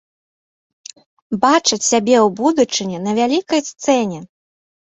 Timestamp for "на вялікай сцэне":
3.05-4.19